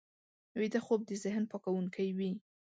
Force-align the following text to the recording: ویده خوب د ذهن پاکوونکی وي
ویده 0.59 0.79
خوب 0.85 1.01
د 1.05 1.11
ذهن 1.23 1.43
پاکوونکی 1.51 2.07
وي 2.17 2.31